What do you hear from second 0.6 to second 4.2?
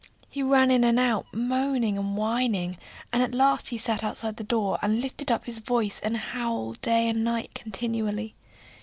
in and out moaning and whining, and at last he sat